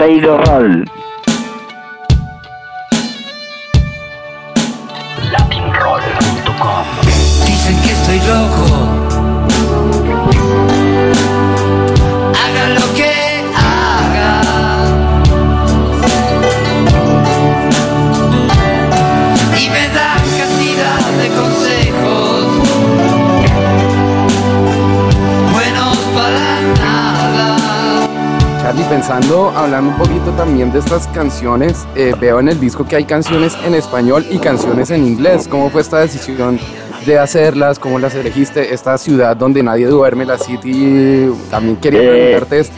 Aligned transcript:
Sailor 0.00 0.40
Pensando, 29.00 29.50
hablando 29.56 29.92
un 29.92 29.96
poquito 29.96 30.30
también 30.36 30.70
de 30.72 30.78
estas 30.78 31.06
canciones, 31.08 31.86
eh, 31.96 32.12
veo 32.20 32.38
en 32.38 32.50
el 32.50 32.60
disco 32.60 32.86
que 32.86 32.96
hay 32.96 33.04
canciones 33.04 33.56
en 33.64 33.72
español 33.72 34.26
y 34.30 34.36
canciones 34.36 34.90
en 34.90 35.06
inglés. 35.06 35.48
¿Cómo 35.48 35.70
fue 35.70 35.80
esta 35.80 36.00
decisión 36.00 36.60
de 37.06 37.18
hacerlas? 37.18 37.78
¿Cómo 37.78 37.98
las 37.98 38.14
elegiste? 38.14 38.74
Esta 38.74 38.98
ciudad 38.98 39.34
donde 39.38 39.62
nadie 39.62 39.86
duerme, 39.86 40.26
la 40.26 40.36
City. 40.36 41.30
También 41.50 41.76
quería 41.76 42.02
Eh. 42.02 42.08
preguntarte 42.10 42.70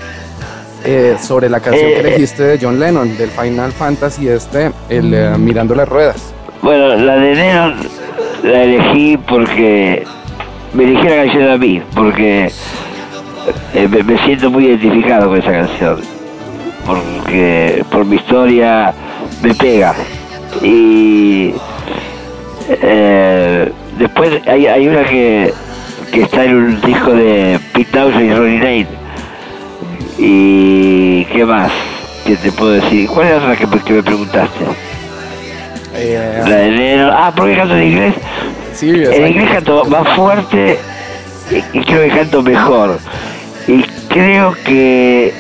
eh, 0.85 1.17
sobre 1.21 1.51
la 1.51 1.59
canción 1.59 1.91
que 1.91 1.99
elegiste 1.99 2.45
de 2.45 2.59
John 2.63 2.79
Lennon, 2.79 3.19
del 3.19 3.31
Final 3.31 3.73
Fantasy 3.73 4.29
este, 4.29 4.71
el 4.91 5.13
eh, 5.13 5.35
Mirando 5.37 5.75
las 5.75 5.89
Ruedas. 5.89 6.33
Bueno, 6.63 6.95
la 6.95 7.17
de 7.17 7.35
Lennon 7.35 7.75
la 8.45 8.63
elegí 8.63 9.17
porque 9.17 10.05
me 10.73 10.85
elegí 10.85 11.03
la 11.03 11.17
canción 11.17 11.49
a 11.51 11.57
mí, 11.59 11.83
porque 11.97 12.49
me 13.75 14.19
siento 14.25 14.51
muy 14.51 14.67
identificado 14.67 15.29
con 15.29 15.39
esa 15.39 15.51
canción, 15.51 16.01
porque 16.87 17.85
por 17.91 18.05
mi 18.05 18.17
historia 18.17 18.93
me 19.43 19.55
pega. 19.55 19.95
Y 20.63 21.55
eh, 22.69 23.73
después 23.99 24.41
hay, 24.47 24.67
hay 24.67 24.89
una 24.89 25.05
que, 25.05 25.53
que 26.13 26.23
está 26.23 26.45
en 26.45 26.57
un 26.57 26.81
disco 26.81 27.13
de 27.13 27.59
Pete 27.73 27.99
y 27.99 28.33
Ronnie 28.33 28.59
Lane. 28.59 28.87
¿Y 30.19 31.25
qué 31.27 31.45
más? 31.45 31.73
¿Qué 32.27 32.37
te 32.37 32.53
puedo 32.53 32.73
decir? 32.73 33.09
¿Cuál 33.09 33.29
es 33.29 33.43
la 33.43 33.57
que, 33.57 33.67
que 33.85 33.93
me 33.95 34.03
preguntaste? 34.03 34.65
Eh, 35.95 36.43
La 36.47 36.57
de 36.57 36.71
Lennon. 36.71 37.11
Ah, 37.13 37.33
¿por 37.35 37.49
qué 37.49 37.57
canto 37.57 37.77
en 37.77 37.83
inglés? 37.85 38.15
sí, 38.75 38.91
En 38.91 39.29
inglés 39.29 39.51
canto 39.51 39.85
más 39.87 40.09
fuerte 40.17 40.79
y 41.73 41.81
creo 41.81 42.03
que 42.03 42.09
canto 42.09 42.43
mejor. 42.43 42.99
Y 43.67 43.83
creo 44.09 44.55
que, 44.65 45.33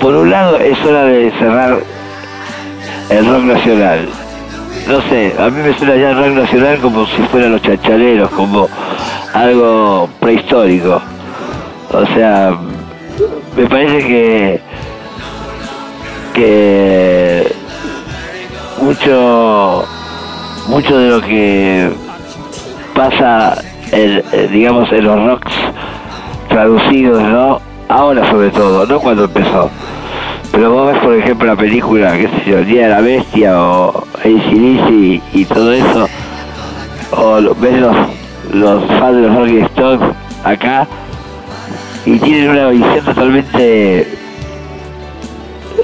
por 0.00 0.14
un 0.14 0.30
lado, 0.30 0.58
es 0.58 0.78
hora 0.84 1.04
de 1.04 1.30
cerrar 1.32 1.78
el 3.10 3.26
rock 3.26 3.42
nacional. 3.42 4.08
No 4.88 5.00
sé, 5.02 5.34
a 5.38 5.50
mí 5.50 5.62
me 5.62 5.76
suena 5.76 5.96
ya 5.96 6.10
el 6.10 6.16
rock 6.16 6.42
nacional 6.42 6.78
como 6.78 7.06
si 7.06 7.22
fueran 7.30 7.52
los 7.52 7.62
chachaleros, 7.62 8.30
como 8.30 8.68
algo 9.32 10.08
prehistórico. 10.20 11.00
O 11.92 12.06
sea, 12.14 12.56
me 13.56 13.66
parece 13.66 13.98
que 14.06 14.60
que 16.34 17.52
mucho 18.82 19.84
mucho 20.68 20.98
de 20.98 21.08
lo 21.08 21.20
que 21.22 21.90
pasa 22.94 23.56
en, 23.90 24.22
eh, 24.32 24.48
digamos 24.52 24.92
en 24.92 25.04
los 25.04 25.26
rocks 25.26 25.54
traducidos 26.48 27.22
no 27.22 27.60
ahora 27.88 28.30
sobre 28.30 28.50
todo 28.50 28.84
no 28.84 29.00
cuando 29.00 29.24
empezó 29.24 29.70
pero 30.56 30.70
vos 30.72 30.90
ves 30.90 31.02
por 31.02 31.14
ejemplo 31.14 31.46
la 31.46 31.56
película 31.56 32.16
qué 32.16 32.28
sé 32.28 32.50
yo 32.50 32.64
Día 32.64 32.84
de 32.84 32.88
la 32.88 33.00
Bestia 33.02 33.60
o 33.60 34.06
ACDC 34.24 34.90
y, 34.90 35.22
y 35.34 35.44
todo 35.44 35.70
eso 35.70 36.08
o 37.10 37.40
ves 37.60 37.78
los 37.78 37.94
los 38.54 38.84
fans 38.98 39.16
de 39.16 39.22
los 39.22 39.36
Rolling 39.36 39.62
Stones 39.64 40.00
acá 40.44 40.86
y 42.06 42.18
tienen 42.20 42.48
una 42.50 42.68
visión 42.68 43.04
totalmente 43.04 44.08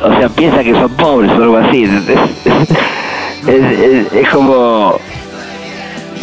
o 0.03 0.19
sea, 0.19 0.28
piensa 0.31 0.65
que 0.65 0.72
son 0.72 0.89
pobres 0.97 1.31
o 1.33 1.34
algo 1.34 1.56
así. 1.59 1.84
¿entendés? 1.84 2.19
Es, 3.47 3.78
es- 3.81 4.12
es 4.12 4.28
como, 4.31 4.94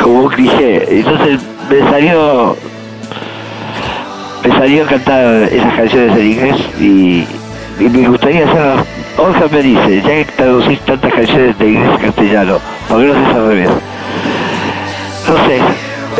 como 0.02 0.22
un 0.24 0.30
cliché. 0.30 1.00
Entonces 1.00 1.40
me 1.70 1.80
salió, 1.90 2.56
me 4.44 4.50
salió 4.58 4.86
cantar 4.86 5.26
esas 5.44 5.74
canciones 5.76 6.18
en 6.18 6.26
inglés 6.26 6.56
y, 6.80 7.26
y 7.80 7.90
me 7.90 8.10
gustaría 8.10 8.46
hacerlas. 8.46 8.86
Olga 9.18 9.48
me 9.52 9.62
dice, 9.62 10.02
ya 10.02 10.10
que 10.10 10.26
traducís 10.36 10.80
tantas 10.82 11.14
canciones 11.14 11.58
de 11.58 11.68
inglés 11.68 11.90
a 11.94 11.98
castellano, 11.98 12.60
¿por 12.88 13.00
qué 13.00 13.06
no 13.08 13.14
haces 13.14 13.36
al 13.36 13.48
revés? 13.48 13.70
No 15.28 15.36
sé, 15.46 15.60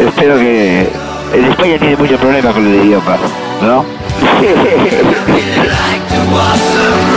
espero 0.06 0.38
que... 0.38 0.90
En 1.32 1.46
España 1.46 1.78
tiene 1.78 1.96
mucho 1.96 2.18
problema 2.18 2.52
con 2.52 2.66
el 2.66 2.74
idioma, 2.86 3.16
¿no? 3.62 3.86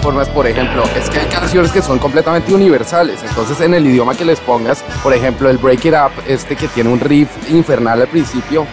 formas, 0.00 0.28
por 0.28 0.46
ejemplo, 0.46 0.82
es 0.96 1.08
que 1.10 1.20
hay 1.20 1.26
canciones 1.26 1.70
que 1.72 1.82
son 1.82 1.98
completamente 1.98 2.52
universales. 2.54 3.22
Entonces, 3.22 3.60
en 3.60 3.74
el 3.74 3.86
idioma 3.86 4.14
que 4.14 4.24
les 4.24 4.40
pongas, 4.40 4.82
por 5.02 5.12
ejemplo, 5.14 5.50
el 5.50 5.58
Break 5.58 5.84
It 5.84 5.94
Up, 5.94 6.12
este 6.26 6.56
que 6.56 6.68
tiene 6.68 6.90
un 6.90 7.00
riff 7.00 7.28
infernal 7.50 8.02
al 8.02 8.08
principio, 8.08 8.66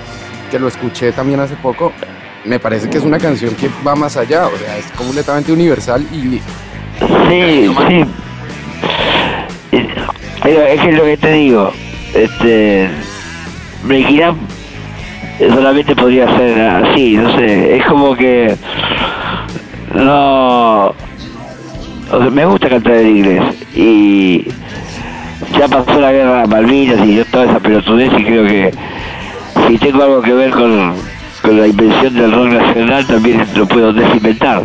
que 0.49 0.59
lo 0.59 0.67
escuché 0.67 1.11
también 1.11 1.39
hace 1.39 1.55
poco, 1.55 1.91
me 2.45 2.59
parece 2.59 2.89
que 2.89 2.97
es 2.97 3.03
una 3.03 3.17
canción 3.17 3.53
que 3.55 3.69
va 3.85 3.95
más 3.95 4.17
allá. 4.17 4.47
O 4.47 4.57
sea, 4.57 4.77
es 4.77 4.85
completamente 4.91 5.51
universal 5.51 6.05
y 6.11 6.39
Sí, 7.29 7.69
sí. 7.87 8.05
Pero 10.43 10.61
es 10.61 10.81
que 10.81 10.89
es 10.89 10.95
lo 10.95 11.03
que 11.03 11.17
te 11.17 11.31
digo, 11.31 11.71
este, 12.13 12.89
Break 13.83 14.09
It 14.11 14.23
Up 14.29 14.37
solamente 15.53 15.95
podría 15.95 16.37
ser 16.37 16.59
así, 16.61 17.15
no 17.17 17.35
sé, 17.37 17.77
es 17.77 17.85
como 17.85 18.15
que 18.15 18.55
no, 19.93 20.93
o 22.11 22.19
sea, 22.21 22.29
me 22.29 22.45
gusta 22.45 22.69
cantar 22.69 22.93
en 22.93 23.17
inglés 23.17 23.43
y 23.75 24.47
ya 25.57 25.67
pasó 25.67 25.99
la 25.99 26.11
guerra 26.11 26.41
de 26.41 26.47
Malvinas 26.47 27.05
y 27.05 27.15
yo 27.15 27.25
toda 27.25 27.45
esa 27.45 27.59
pelotudez 27.59 28.11
y 28.17 28.23
creo 28.23 28.45
que 28.45 28.71
si 29.67 29.77
tengo 29.77 30.03
algo 30.03 30.21
que 30.21 30.33
ver 30.33 30.51
con, 30.51 30.93
con 31.41 31.59
la 31.59 31.67
invención 31.67 32.13
del 32.13 32.31
rock 32.31 32.47
nacional 32.49 33.05
también 33.05 33.45
lo 33.55 33.67
puedo 33.67 33.93
desinventar. 33.93 34.63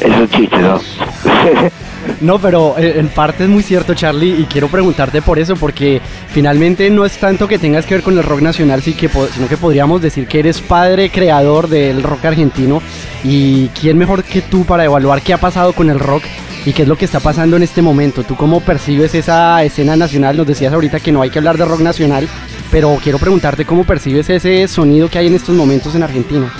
Es 0.00 0.16
un 0.16 0.28
chiste, 0.28 0.58
¿no? 0.58 0.80
No, 2.24 2.38
pero 2.38 2.74
eh, 2.78 2.94
en 2.96 3.08
parte 3.08 3.44
es 3.44 3.50
muy 3.50 3.62
cierto, 3.62 3.92
Charlie, 3.92 4.40
y 4.40 4.44
quiero 4.44 4.68
preguntarte 4.68 5.20
por 5.20 5.38
eso, 5.38 5.56
porque 5.56 6.00
finalmente 6.28 6.88
no 6.88 7.04
es 7.04 7.18
tanto 7.18 7.46
que 7.46 7.58
tengas 7.58 7.84
que 7.84 7.96
ver 7.96 8.02
con 8.02 8.16
el 8.16 8.24
rock 8.24 8.40
nacional, 8.40 8.80
sino 8.80 8.96
que 8.96 9.56
podríamos 9.58 10.00
decir 10.00 10.26
que 10.26 10.38
eres 10.38 10.62
padre 10.62 11.10
creador 11.10 11.68
del 11.68 12.02
rock 12.02 12.24
argentino. 12.24 12.80
¿Y 13.24 13.68
quién 13.68 13.98
mejor 13.98 14.24
que 14.24 14.40
tú 14.40 14.64
para 14.64 14.86
evaluar 14.86 15.20
qué 15.20 15.34
ha 15.34 15.38
pasado 15.38 15.74
con 15.74 15.90
el 15.90 16.00
rock 16.00 16.22
y 16.64 16.72
qué 16.72 16.82
es 16.82 16.88
lo 16.88 16.96
que 16.96 17.04
está 17.04 17.20
pasando 17.20 17.56
en 17.56 17.62
este 17.62 17.82
momento? 17.82 18.22
¿Tú 18.22 18.36
cómo 18.36 18.62
percibes 18.62 19.14
esa 19.14 19.62
escena 19.62 19.94
nacional? 19.94 20.34
Nos 20.34 20.46
decías 20.46 20.72
ahorita 20.72 21.00
que 21.00 21.12
no 21.12 21.20
hay 21.20 21.28
que 21.28 21.40
hablar 21.40 21.58
de 21.58 21.66
rock 21.66 21.80
nacional, 21.80 22.26
pero 22.70 22.98
quiero 23.02 23.18
preguntarte 23.18 23.66
cómo 23.66 23.84
percibes 23.84 24.30
ese 24.30 24.66
sonido 24.66 25.10
que 25.10 25.18
hay 25.18 25.26
en 25.26 25.34
estos 25.34 25.54
momentos 25.54 25.94
en 25.94 26.02
Argentina. 26.02 26.50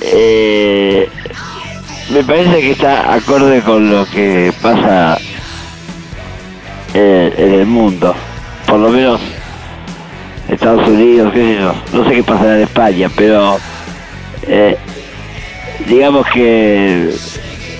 Eh, 0.00 1.10
me 2.10 2.22
parece 2.22 2.60
que 2.60 2.70
está 2.72 3.12
acorde 3.12 3.60
con 3.62 3.90
lo 3.90 4.06
que 4.06 4.52
pasa 4.62 5.18
en, 6.94 7.32
en 7.36 7.54
el 7.54 7.66
mundo. 7.66 8.14
Por 8.66 8.80
lo 8.80 8.90
menos 8.90 9.20
Estados 10.48 10.88
Unidos, 10.88 11.32
qué 11.32 11.40
sé 11.40 11.60
yo. 11.60 11.74
No 11.92 12.08
sé 12.08 12.16
qué 12.16 12.22
pasará 12.22 12.56
en 12.56 12.62
España, 12.62 13.10
pero 13.16 13.58
eh, 14.46 14.76
digamos 15.88 16.26
que 16.28 17.10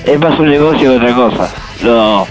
es 0.05 0.20
más 0.20 0.38
un 0.38 0.49
negocio 0.49 0.90
que 0.90 0.96
otra 0.96 1.14
cosa. 1.14 1.50
No, 1.82 2.26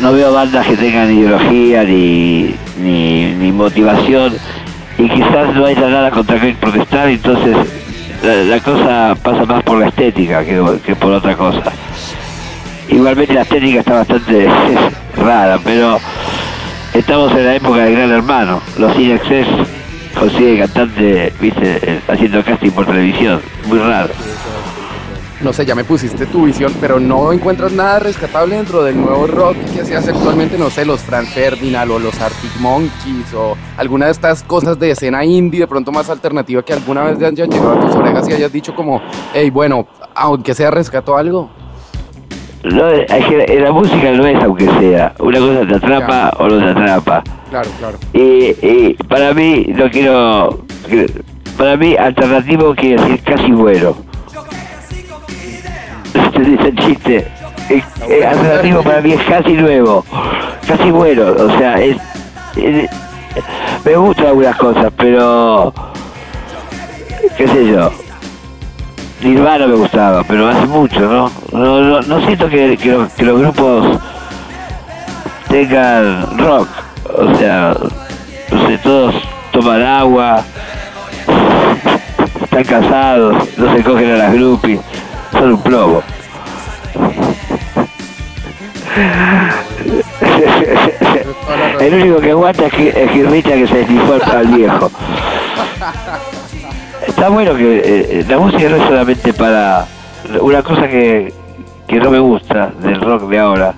no 0.00 0.12
veo 0.12 0.32
bandas 0.32 0.66
que 0.66 0.76
tengan 0.76 1.12
ideología 1.12 1.84
ni, 1.84 2.54
ni, 2.78 3.32
ni 3.32 3.52
motivación 3.52 4.36
y 4.98 5.08
quizás 5.08 5.54
no 5.54 5.66
haya 5.66 5.88
nada 5.88 6.10
contra 6.10 6.40
qué 6.40 6.54
protestar, 6.60 7.08
entonces 7.08 7.56
la, 8.24 8.34
la 8.36 8.60
cosa 8.60 9.14
pasa 9.22 9.44
más 9.44 9.62
por 9.62 9.78
la 9.78 9.88
estética 9.88 10.44
que, 10.44 10.62
que 10.84 10.96
por 10.96 11.12
otra 11.12 11.36
cosa. 11.36 11.72
Igualmente 12.88 13.34
la 13.34 13.42
estética 13.42 13.80
está 13.80 13.94
bastante 13.94 14.48
rara, 15.16 15.58
pero 15.62 15.98
estamos 16.92 17.32
en 17.32 17.44
la 17.44 17.54
época 17.56 17.84
del 17.84 17.94
gran 17.94 18.10
hermano. 18.10 18.60
Los 18.78 18.98
In 18.98 19.12
Excess 19.12 19.46
consigue 20.18 20.58
cantante, 20.58 21.32
viste, 21.40 21.78
eh, 21.82 22.00
haciendo 22.08 22.42
casting 22.42 22.70
por 22.70 22.86
televisión. 22.86 23.40
Muy 23.66 23.78
raro. 23.78 24.12
No 25.40 25.52
sé, 25.52 25.66
ya 25.66 25.74
me 25.74 25.84
pusiste 25.84 26.26
tu 26.26 26.44
visión, 26.44 26.72
pero 26.80 27.00
no 27.00 27.32
encuentras 27.32 27.72
nada 27.72 27.98
rescatable 27.98 28.56
dentro 28.56 28.82
del 28.82 29.00
nuevo 29.00 29.26
rock 29.26 29.56
que 29.74 29.84
se 29.84 29.96
hace 29.96 30.10
actualmente, 30.10 30.56
no 30.56 30.70
sé, 30.70 30.86
los 30.86 31.00
Franz 31.00 31.28
Ferdinand 31.30 31.90
o 31.90 31.98
los 31.98 32.18
Arctic 32.20 32.52
Monkeys 32.60 33.34
o 33.34 33.56
alguna 33.76 34.06
de 34.06 34.12
estas 34.12 34.42
cosas 34.42 34.78
de 34.78 34.92
escena 34.92 35.24
indie, 35.24 35.60
de 35.60 35.66
pronto 35.66 35.90
más 35.92 36.08
alternativa 36.08 36.62
que 36.62 36.72
alguna 36.72 37.02
vez 37.02 37.20
hayan 37.22 37.50
llegado 37.50 37.72
a 37.72 37.80
tus 37.80 37.94
orejas 37.94 38.28
y 38.28 38.32
hayas 38.32 38.52
dicho 38.52 38.74
como, 38.74 39.02
hey, 39.34 39.50
bueno, 39.50 39.86
aunque 40.14 40.54
sea 40.54 40.70
rescató 40.70 41.16
algo. 41.16 41.50
No, 42.62 42.88
es 42.88 43.26
que 43.26 43.60
la 43.60 43.72
música 43.72 44.12
no 44.12 44.26
es 44.26 44.42
aunque 44.42 44.64
sea. 44.78 45.14
Una 45.18 45.38
cosa 45.38 45.66
te 45.68 45.74
atrapa 45.74 46.30
o 46.38 46.48
no 46.48 46.58
te 46.58 46.70
atrapa. 46.70 47.22
Claro, 47.50 47.70
claro. 47.78 47.98
Y, 48.14 48.56
y 48.66 48.96
para 49.06 49.34
mí, 49.34 49.66
no 49.68 49.90
quiero. 49.90 50.64
Para 51.58 51.76
mí, 51.76 51.94
alternativo 51.94 52.74
quiere 52.74 53.02
decir 53.02 53.22
casi 53.22 53.52
bueno. 53.52 53.94
Se 56.34 56.40
dice 56.40 56.68
el 56.68 56.76
chiste. 56.78 57.28
Eh, 57.70 57.82
eh, 58.08 58.26
alternativo 58.26 58.82
para 58.82 59.00
mí 59.00 59.12
es 59.12 59.22
casi 59.22 59.52
nuevo. 59.54 60.04
Casi 60.66 60.90
bueno. 60.90 61.24
O 61.38 61.58
sea, 61.58 61.74
es. 61.80 61.96
es- 62.56 62.90
me 63.84 63.96
gustan 63.96 64.26
algunas 64.28 64.56
cosas, 64.56 64.92
pero. 64.96 65.72
qué 67.36 67.48
sé 67.48 67.66
yo. 67.66 67.90
Nirvana 69.22 69.66
me 69.66 69.74
gustaba, 69.74 70.22
pero 70.24 70.48
hace 70.48 70.66
mucho, 70.66 71.00
¿no? 71.00 71.30
No, 71.52 71.80
no, 71.80 72.00
no 72.02 72.26
siento 72.26 72.48
que, 72.48 72.76
que 72.76 73.24
los 73.24 73.38
grupos 73.40 73.98
tengan 75.48 76.38
rock. 76.38 76.68
O 77.16 77.34
sea, 77.36 77.74
no 78.50 78.66
sé, 78.66 78.78
todos 78.78 79.14
toman 79.52 79.82
agua, 79.82 80.42
están 82.42 82.64
casados, 82.64 83.36
no 83.56 83.74
se 83.76 83.82
cogen 83.82 84.10
a 84.12 84.16
las 84.16 84.34
groupies, 84.34 84.80
son 85.32 85.52
un 85.54 85.62
plomo. 85.62 86.02
El 91.80 91.94
único 91.94 92.20
que 92.20 92.30
aguanta 92.30 92.66
es 92.66 92.72
que 92.72 93.08
Girrita 93.12 93.50
que 93.50 93.66
se 93.66 93.78
desnifó 93.78 94.14
al- 94.14 94.22
al 94.36 94.46
viejo. 94.56 94.90
Está 97.06 97.28
bueno 97.28 97.54
que 97.54 97.82
eh, 98.20 98.24
la 98.28 98.38
música 98.38 98.68
no 98.68 98.76
es 98.76 98.82
solamente 98.84 99.32
para... 99.32 99.86
Una 100.40 100.62
cosa 100.62 100.88
que, 100.88 101.32
que 101.86 101.96
no 101.96 102.10
me 102.10 102.18
gusta 102.18 102.72
del 102.80 103.00
rock 103.00 103.28
de 103.28 103.38
ahora 103.38 103.74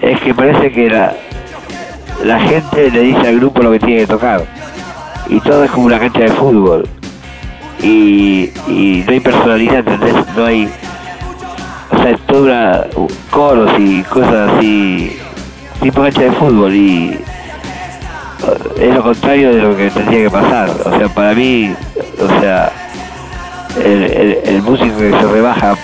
es 0.00 0.18
que 0.20 0.32
parece 0.32 0.72
que 0.72 0.88
la, 0.88 1.12
la 2.24 2.40
gente 2.40 2.90
le 2.90 3.00
dice 3.00 3.28
al 3.28 3.36
grupo 3.38 3.62
lo 3.62 3.72
que 3.72 3.78
tiene 3.80 3.96
que 4.00 4.06
tocar. 4.06 4.44
Y 5.28 5.40
todo 5.40 5.64
es 5.64 5.70
como 5.70 5.86
una 5.86 5.98
cancha 5.98 6.20
de 6.20 6.28
fútbol. 6.28 6.88
Y, 7.82 8.50
y 8.66 9.04
no 9.06 9.12
hay 9.12 9.20
personalidad, 9.20 9.78
¿entendés? 9.86 10.14
No 10.36 10.44
hay... 10.46 10.68
Coros 13.30 13.70
y 13.78 14.02
cosas 14.04 14.50
así, 14.52 15.18
tipo 15.82 16.02
cancha 16.02 16.22
de 16.22 16.32
fútbol 16.32 16.74
y 16.74 17.10
eh, 18.80 18.88
es 18.88 18.94
lo 18.94 19.02
contrario 19.02 19.54
de 19.54 19.62
lo 19.62 19.76
que 19.76 19.90
tendría 19.90 20.24
que 20.24 20.30
pasar. 20.30 20.70
O 20.84 20.96
sea, 20.98 21.08
para 21.08 21.34
mí, 21.34 21.74
o 22.20 22.40
sea, 22.40 22.70
el, 23.84 24.02
el- 24.04 24.38
el 24.44 24.62
músico 24.62 24.98
que 24.98 25.10
se 25.10 25.26
rebaja, 25.26 25.76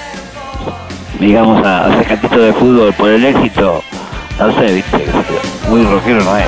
digamos, 1.21 1.65
a, 1.65 1.87
hacer 1.87 2.07
cantito 2.07 2.39
de 2.41 2.53
fútbol 2.55 2.93
por 2.95 3.11
el 3.11 3.25
éxito, 3.25 3.83
no 4.39 4.53
sé, 4.55 4.73
viste, 4.75 5.05
muy 5.69 5.85
rockero 5.85 6.25
no 6.25 6.37
es. 6.37 6.45